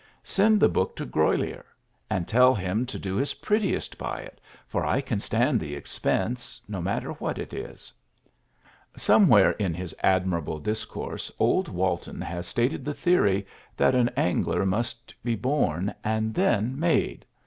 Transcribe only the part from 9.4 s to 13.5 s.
in his admirable discourse old Walton has stated the theory